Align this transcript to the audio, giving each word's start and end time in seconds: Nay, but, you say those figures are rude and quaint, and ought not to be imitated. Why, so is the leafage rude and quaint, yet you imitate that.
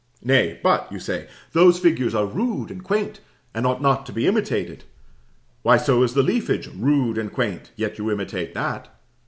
Nay, 0.23 0.59
but, 0.63 0.91
you 0.91 0.97
say 0.99 1.27
those 1.51 1.77
figures 1.77 2.15
are 2.15 2.25
rude 2.25 2.71
and 2.71 2.83
quaint, 2.83 3.19
and 3.53 3.67
ought 3.67 3.83
not 3.83 4.03
to 4.07 4.11
be 4.11 4.25
imitated. 4.25 4.83
Why, 5.61 5.77
so 5.77 6.01
is 6.01 6.15
the 6.15 6.23
leafage 6.23 6.67
rude 6.75 7.19
and 7.19 7.31
quaint, 7.31 7.69
yet 7.75 7.99
you 7.99 8.09
imitate 8.11 8.55
that. 8.55 8.87